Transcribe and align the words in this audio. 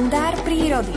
kalendár 0.00 0.32
prírody. 0.48 0.96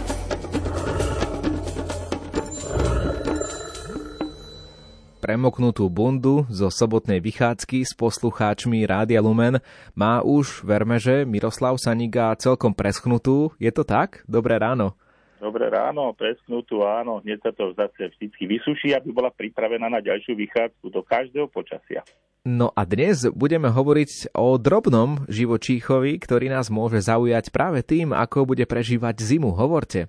Premoknutú 5.19 5.91
bundu 5.91 6.47
zo 6.47 6.71
sobotnej 6.71 7.19
vychádzky 7.19 7.83
s 7.83 7.91
poslucháčmi 7.99 8.87
Rádia 8.87 9.19
Lumen 9.19 9.59
má 9.91 10.23
už, 10.23 10.63
verme, 10.63 11.03
že 11.03 11.27
Miroslav 11.27 11.75
Saniga 11.83 12.31
celkom 12.39 12.71
preschnutú. 12.71 13.51
Je 13.59 13.75
to 13.75 13.83
tak? 13.83 14.23
Dobré 14.23 14.55
ráno. 14.55 14.95
Dobré 15.43 15.67
ráno, 15.67 16.15
preschnutú, 16.15 16.87
áno. 16.87 17.19
Hneď 17.19 17.43
sa 17.43 17.51
to 17.51 17.75
zase 17.75 18.15
vždy 18.15 18.31
vysuší, 18.47 18.95
aby 18.95 19.11
bola 19.11 19.27
pripravená 19.27 19.91
na 19.91 19.99
ďalšiu 19.99 20.39
vychádzku 20.39 20.87
do 20.87 21.03
každého 21.03 21.51
počasia. 21.51 22.07
No 22.47 22.71
a 22.71 22.87
dnes 22.87 23.27
budeme 23.27 23.67
hovoriť 23.67 24.31
o 24.39 24.55
drobnom 24.55 25.27
živočíchovi, 25.27 26.15
ktorý 26.23 26.47
nás 26.47 26.71
môže 26.71 27.03
zaujať 27.03 27.51
práve 27.51 27.83
tým, 27.83 28.15
ako 28.15 28.47
bude 28.47 28.63
prežívať 28.63 29.19
zimu. 29.19 29.51
Hovorte. 29.51 30.07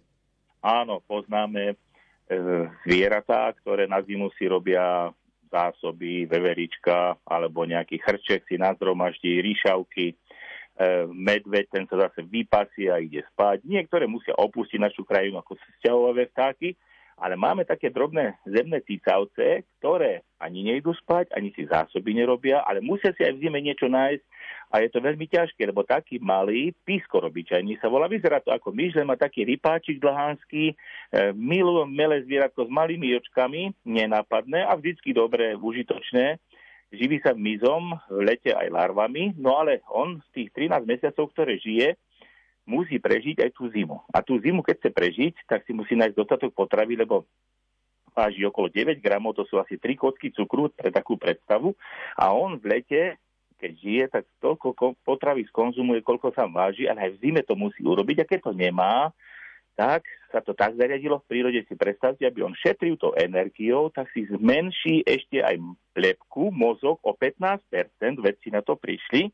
Áno, 0.63 1.03
poznáme 1.03 1.75
E, 2.25 2.37
zvieratá, 2.89 3.53
ktoré 3.61 3.85
na 3.85 4.01
zimu 4.01 4.33
si 4.41 4.49
robia 4.49 5.13
zásoby, 5.53 6.25
veverička 6.25 7.21
alebo 7.29 7.69
nejaký 7.69 8.01
chrček 8.01 8.49
si 8.49 8.57
nazromaždí, 8.57 9.45
ríšavky, 9.45 10.17
medveď, 11.07 11.71
ten 11.71 11.85
sa 11.87 12.11
zase 12.11 12.27
vypasie 12.27 12.91
a 12.91 12.99
ide 12.99 13.23
spať. 13.31 13.63
Niektoré 13.63 14.11
musia 14.11 14.35
opustiť 14.35 14.83
našu 14.83 15.07
krajinu 15.07 15.39
ako 15.39 15.55
sťahové 15.79 16.27
vtáky, 16.35 16.75
ale 17.15 17.39
máme 17.39 17.63
také 17.63 17.95
drobné 17.95 18.35
zemné 18.43 18.83
cicavce, 18.83 19.63
ktoré 19.79 20.27
ani 20.43 20.67
nejdu 20.67 20.91
spať, 20.99 21.31
ani 21.31 21.55
si 21.55 21.63
zásoby 21.63 22.11
nerobia, 22.11 22.67
ale 22.67 22.83
musia 22.83 23.15
si 23.15 23.23
aj 23.23 23.39
v 23.39 23.43
zime 23.47 23.63
niečo 23.63 23.87
nájsť 23.87 24.25
a 24.75 24.83
je 24.83 24.91
to 24.91 24.99
veľmi 24.99 25.31
ťažké, 25.31 25.63
lebo 25.71 25.87
taký 25.87 26.19
malý 26.19 26.75
pískorobičajný 26.83 27.79
sa 27.79 27.87
volá, 27.87 28.11
vyzerá 28.11 28.43
to 28.43 28.51
ako 28.51 28.75
myš, 28.75 28.99
má 29.07 29.15
taký 29.15 29.47
rypáčik 29.47 30.03
dlhánsky, 30.03 30.75
e, 30.75 31.31
milú, 31.39 31.87
milé 31.87 32.27
zvieratko 32.27 32.67
s 32.67 32.71
malými 32.75 33.15
očkami, 33.23 33.71
nenápadné 33.87 34.67
a 34.67 34.75
vždycky 34.75 35.15
dobré, 35.15 35.55
užitočné. 35.55 36.43
Živí 36.95 37.21
sa 37.21 37.35
mizom, 37.35 37.99
v 38.09 38.23
lete 38.23 38.55
aj 38.55 38.71
larvami, 38.71 39.35
no 39.37 39.59
ale 39.59 39.83
on 39.91 40.23
z 40.31 40.47
tých 40.47 40.71
13 40.71 40.87
mesiacov, 40.87 41.31
ktoré 41.35 41.59
žije, 41.59 41.99
musí 42.65 42.97
prežiť 42.97 43.45
aj 43.45 43.51
tú 43.53 43.69
zimu. 43.69 44.01
A 44.09 44.25
tú 44.25 44.41
zimu, 44.41 44.65
keď 44.65 44.75
chce 44.81 44.91
prežiť, 44.91 45.35
tak 45.45 45.69
si 45.69 45.77
musí 45.77 45.93
nájsť 45.99 46.17
dostatok 46.17 46.57
potravy, 46.57 46.97
lebo 46.97 47.29
váži 48.15 48.47
okolo 48.47 48.71
9 48.71 49.03
gramov, 49.03 49.35
to 49.37 49.45
sú 49.45 49.59
asi 49.59 49.77
3 49.77 49.99
kocky 49.99 50.31
cukru 50.33 50.71
pre 50.71 50.89
takú 50.89 51.19
predstavu. 51.19 51.75
A 52.17 52.33
on 52.33 52.57
v 52.57 52.79
lete, 52.79 53.03
keď 53.59 53.73
žije, 53.75 54.05
tak 54.09 54.25
toľko 54.41 54.97
potravy 55.03 55.45
skonzumuje, 55.51 56.01
koľko 56.01 56.33
sa 56.33 56.47
váži, 56.49 56.87
ale 56.87 57.11
aj 57.11 57.11
v 57.19 57.21
zime 57.21 57.43
to 57.43 57.59
musí 57.59 57.83
urobiť. 57.83 58.23
A 58.23 58.29
keď 58.29 58.41
to 58.49 58.53
nemá, 58.55 59.11
tak 59.75 60.07
sa 60.31 60.43
to 60.43 60.55
tak 60.55 60.75
zariadilo. 60.79 61.23
V 61.23 61.31
prírode, 61.31 61.63
si 61.67 61.75
predstavte, 61.75 62.27
aby 62.27 62.43
on 62.43 62.55
šetril 62.55 62.99
tou 62.99 63.15
energiou, 63.15 63.91
tak 63.91 64.11
si 64.15 64.27
zmenší 64.27 65.07
ešte 65.07 65.43
aj 65.43 65.59
lepku, 65.95 66.55
mozog 66.55 66.99
o 67.03 67.15
15%, 67.15 67.61
vedci 68.19 68.51
na 68.51 68.63
to 68.63 68.79
prišli, 68.79 69.31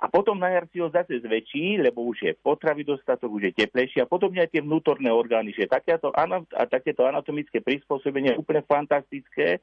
a 0.00 0.08
potom 0.08 0.40
na 0.40 0.48
jar 0.48 0.64
si 0.72 0.80
ho 0.80 0.88
zase 0.88 1.20
zväčší, 1.20 1.76
lebo 1.84 2.08
už 2.08 2.24
je 2.24 2.32
potravy 2.32 2.88
dostatok, 2.88 3.28
už 3.28 3.52
je 3.52 3.68
teplejší. 3.68 4.00
A 4.00 4.08
podobne 4.08 4.40
aj 4.40 4.48
tie 4.56 4.64
vnútorné 4.64 5.12
orgány, 5.12 5.52
že 5.52 5.68
takéto, 5.68 6.08
a 6.16 6.64
takéto 6.64 7.04
anatomické 7.04 7.60
prispôsobenie 7.60 8.32
je 8.32 8.40
úplne 8.40 8.64
fantastické. 8.64 9.60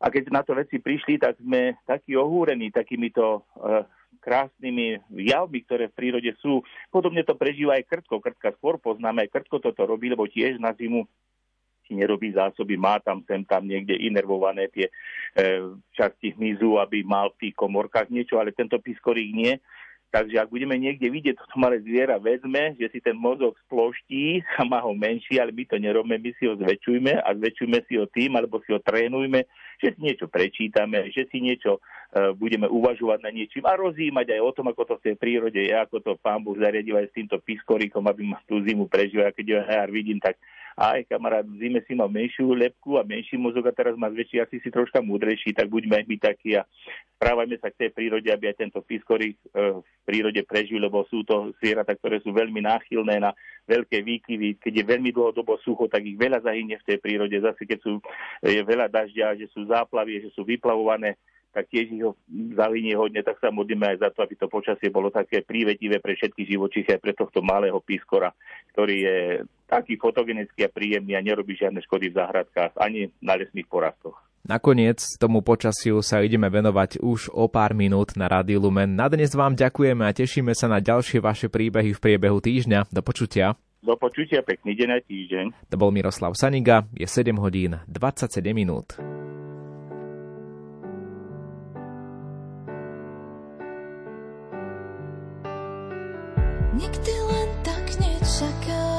A 0.00 0.08
keď 0.08 0.32
na 0.32 0.40
to 0.40 0.56
veci 0.56 0.80
prišli, 0.80 1.20
tak 1.20 1.36
sme 1.36 1.76
takí 1.84 2.16
ohúrení 2.16 2.72
takýmito 2.72 3.44
uh, 3.60 3.84
krásnymi 4.20 5.00
javmi, 5.14 5.64
ktoré 5.64 5.88
v 5.88 5.96
prírode 5.96 6.32
sú. 6.42 6.60
Podobne 6.92 7.24
to 7.24 7.38
prežíva 7.38 7.78
aj 7.78 7.88
krtko. 7.88 8.20
Krtka 8.20 8.52
skôr 8.58 8.76
poznáme, 8.76 9.24
aj 9.24 9.32
krtko 9.32 9.62
toto 9.62 9.86
robí, 9.88 10.10
lebo 10.10 10.26
tiež 10.26 10.58
na 10.58 10.74
zimu 10.74 11.06
si 11.88 11.96
nerobí 11.96 12.36
zásoby, 12.36 12.76
má 12.76 13.00
tam 13.00 13.24
sem 13.24 13.40
tam 13.48 13.64
niekde 13.64 13.96
inervované 13.96 14.68
tie 14.68 14.92
e, 14.92 14.92
časti 15.96 16.36
hmyzu, 16.36 16.76
aby 16.76 17.00
mal 17.00 17.32
v 17.32 17.48
tých 17.48 17.54
komorkách 17.56 18.12
niečo, 18.12 18.36
ale 18.36 18.52
tento 18.52 18.76
piskorík 18.76 19.32
nie. 19.32 19.56
Takže 20.08 20.40
ak 20.40 20.48
budeme 20.48 20.72
niekde 20.80 21.04
vidieť 21.12 21.36
toto 21.36 21.60
malé 21.60 21.84
zviera, 21.84 22.16
vezme, 22.16 22.72
že 22.80 22.88
si 22.88 22.98
ten 23.04 23.12
mozog 23.12 23.52
sploští 23.68 24.40
a 24.56 24.64
má 24.64 24.80
ho 24.80 24.96
menší, 24.96 25.36
ale 25.36 25.52
my 25.52 25.68
to 25.68 25.76
nerobíme, 25.76 26.16
my 26.16 26.32
si 26.40 26.48
ho 26.48 26.56
zväčšujme 26.56 27.12
a 27.20 27.28
zväčšujme 27.36 27.78
si 27.84 28.00
ho 28.00 28.08
tým, 28.08 28.32
alebo 28.36 28.56
si 28.64 28.72
ho 28.72 28.80
trénujme, 28.80 29.44
že 29.76 29.92
si 29.92 30.00
niečo 30.00 30.24
prečítame, 30.32 31.12
že 31.12 31.28
si 31.28 31.44
niečo 31.44 31.84
budeme 32.40 32.64
uvažovať 32.64 33.20
na 33.20 33.30
niečím 33.30 33.68
a 33.68 33.76
rozímať 33.76 34.32
aj 34.32 34.40
o 34.40 34.54
tom, 34.56 34.66
ako 34.72 34.82
to 34.88 34.94
v 34.96 35.04
tej 35.12 35.14
prírode 35.20 35.60
je, 35.60 35.74
ako 35.76 36.00
to 36.00 36.12
pán 36.16 36.40
Boh 36.40 36.56
zariadil 36.56 36.96
aj 36.96 37.12
s 37.12 37.16
týmto 37.20 37.36
piskorikom, 37.36 38.00
aby 38.08 38.24
ma 38.24 38.40
tú 38.48 38.56
zimu 38.64 38.88
prežil. 38.88 39.20
A 39.20 39.34
keď 39.34 39.60
ja 39.60 39.84
vidím, 39.84 40.16
tak 40.16 40.40
aj 40.78 41.10
kamarát, 41.10 41.42
v 41.42 41.58
zime 41.58 41.82
si 41.82 41.98
mal 41.98 42.06
menšiu 42.06 42.54
lepku 42.54 42.94
a 42.96 43.02
menší 43.02 43.34
mozog 43.34 43.66
a 43.66 43.74
teraz 43.74 43.98
má 43.98 44.06
väčší, 44.06 44.38
asi 44.38 44.62
si 44.62 44.70
troška 44.70 45.02
múdrejší, 45.02 45.50
tak 45.50 45.66
buďme 45.66 45.98
aj 45.98 46.04
my 46.06 46.16
takí 46.22 46.54
a 46.54 46.62
správajme 47.18 47.58
sa 47.58 47.74
k 47.74 47.82
tej 47.82 47.90
prírode, 47.90 48.30
aby 48.30 48.46
aj 48.46 48.62
tento 48.62 48.78
piskorik 48.86 49.34
e, 49.50 49.82
v 49.82 49.88
prírode 50.06 50.38
prežil, 50.46 50.78
lebo 50.78 51.02
sú 51.10 51.26
to 51.26 51.50
zvieratá, 51.58 51.98
ktoré 51.98 52.22
sú 52.22 52.30
veľmi 52.30 52.62
náchylné 52.62 53.18
na 53.18 53.34
veľké 53.66 54.06
výkyvy. 54.06 54.62
Keď 54.62 54.72
je 54.78 54.84
veľmi 54.86 55.10
dlhodobo 55.10 55.58
sucho, 55.66 55.90
tak 55.90 56.06
ich 56.06 56.14
veľa 56.14 56.46
zahynie 56.46 56.78
v 56.78 56.86
tej 56.94 56.98
prírode. 57.02 57.34
Zase 57.42 57.66
keď 57.66 57.78
sú, 57.82 57.98
je 58.46 58.62
veľa 58.62 58.86
dažďa, 58.86 59.34
že 59.34 59.50
sú 59.50 59.66
záplavy, 59.66 60.22
že 60.22 60.30
sú 60.30 60.46
vyplavované, 60.46 61.18
tak 61.58 61.74
tiež 61.74 61.90
ich 61.90 62.02
ho 62.06 62.14
zahynie 62.54 62.94
hodne, 62.94 63.18
tak 63.26 63.42
sa 63.42 63.50
modlíme 63.50 63.82
aj 63.82 63.98
za 63.98 64.08
to, 64.14 64.22
aby 64.22 64.38
to 64.38 64.46
počasie 64.46 64.94
bolo 64.94 65.10
také 65.10 65.42
prívetivé 65.42 65.98
pre 65.98 66.14
všetky 66.14 66.46
živočichy, 66.46 66.94
aj 66.94 67.02
pre 67.02 67.18
tohto 67.18 67.42
malého 67.42 67.82
pískora, 67.82 68.30
ktorý 68.70 68.96
je 69.02 69.16
taký 69.66 69.98
fotogenický 69.98 70.62
a 70.62 70.70
príjemný 70.70 71.18
a 71.18 71.26
nerobí 71.26 71.58
žiadne 71.58 71.82
škody 71.82 72.14
v 72.14 72.18
záhradkách 72.22 72.78
ani 72.78 73.10
na 73.18 73.34
lesných 73.34 73.66
porastoch. 73.66 74.14
Nakoniec 74.46 75.02
tomu 75.18 75.42
počasiu 75.42 75.98
sa 75.98 76.22
ideme 76.22 76.46
venovať 76.46 77.02
už 77.02 77.34
o 77.34 77.50
pár 77.50 77.74
minút 77.74 78.14
na 78.14 78.30
Rádiu 78.30 78.62
Lumen. 78.62 78.94
Na 78.94 79.10
dnes 79.10 79.34
vám 79.34 79.58
ďakujeme 79.58 80.06
a 80.06 80.14
tešíme 80.14 80.54
sa 80.54 80.70
na 80.70 80.78
ďalšie 80.78 81.18
vaše 81.18 81.50
príbehy 81.50 81.90
v 81.90 82.00
priebehu 82.00 82.38
týždňa. 82.38 82.88
Do 82.94 83.02
počutia. 83.02 83.58
Do 83.82 83.98
počutia, 83.98 84.46
pekný 84.46 84.78
deň 84.78 84.88
aj 84.94 85.02
týždeň. 85.10 85.44
To 85.68 85.76
bol 85.76 85.90
Miroslav 85.90 86.38
Saniga, 86.38 86.86
je 86.94 87.04
7 87.04 87.34
hodín 87.36 87.82
27 87.90 88.40
minút. 88.54 88.96
Nikdy 96.78 97.10
len 97.26 97.50
tak 97.66 97.98
nečaká 97.98 98.97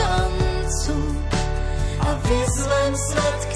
šancu 0.00 0.96
a 2.00 2.14
vyzlem 2.24 2.94
svetku. 2.96 3.49